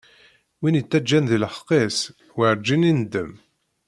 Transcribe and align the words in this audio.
Win 0.59 0.79
ittaǧǧan 0.81 1.25
di 1.29 1.37
leḥqq-is, 1.43 1.97
werǧin 2.37 2.83
indem. 2.91 3.31